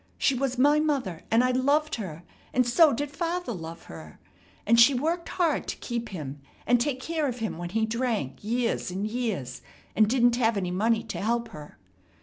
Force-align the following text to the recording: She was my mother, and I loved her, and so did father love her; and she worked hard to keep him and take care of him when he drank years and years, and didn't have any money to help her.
She 0.17 0.33
was 0.33 0.57
my 0.57 0.79
mother, 0.79 1.21
and 1.29 1.43
I 1.43 1.51
loved 1.51 1.93
her, 1.97 2.23
and 2.55 2.65
so 2.67 2.91
did 2.91 3.11
father 3.11 3.51
love 3.53 3.83
her; 3.83 4.17
and 4.65 4.79
she 4.79 4.95
worked 4.95 5.29
hard 5.29 5.67
to 5.67 5.75
keep 5.77 6.09
him 6.09 6.41
and 6.65 6.81
take 6.81 6.99
care 6.99 7.27
of 7.27 7.37
him 7.37 7.59
when 7.59 7.69
he 7.69 7.85
drank 7.85 8.43
years 8.43 8.89
and 8.89 9.05
years, 9.05 9.61
and 9.95 10.09
didn't 10.09 10.37
have 10.37 10.57
any 10.57 10.71
money 10.71 11.03
to 11.03 11.21
help 11.21 11.49
her. 11.49 11.77